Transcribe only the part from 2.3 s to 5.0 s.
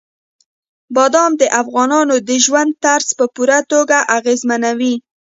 ژوند طرز په پوره توګه اغېزمنوي.